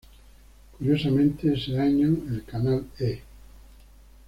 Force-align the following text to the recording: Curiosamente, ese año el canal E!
Curiosamente, 0.75 1.53
ese 1.53 1.77
año 1.79 2.07
el 2.07 2.43
canal 2.43 2.87
E! 2.97 3.21